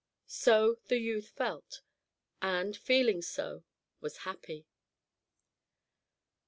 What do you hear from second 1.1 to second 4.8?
felt, and, feeling so, was happy.